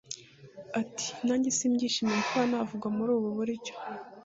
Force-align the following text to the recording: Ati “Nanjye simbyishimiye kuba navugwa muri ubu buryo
Ati 0.81 1.07
“Nanjye 1.25 1.49
simbyishimiye 1.57 2.21
kuba 2.29 2.43
navugwa 2.49 2.87
muri 2.97 3.11
ubu 3.17 3.29
buryo 3.37 3.73